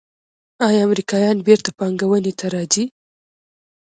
[0.67, 2.83] آیا امریکایان بیرته پانګونې ته راځí؟